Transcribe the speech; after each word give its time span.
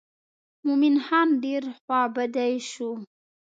مومن 0.65 0.95
خان 1.05 1.27
ډېر 1.43 1.63
خوا 1.81 2.01
بډی 2.15 2.53
شو. 2.71 2.91